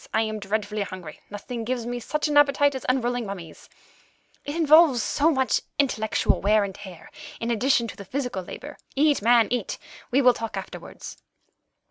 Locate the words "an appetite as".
2.27-2.87